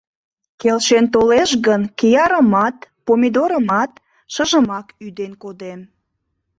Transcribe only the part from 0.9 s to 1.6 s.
толеш